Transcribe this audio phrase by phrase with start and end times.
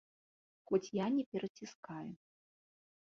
[0.71, 2.11] Хоць я не пераціскаю.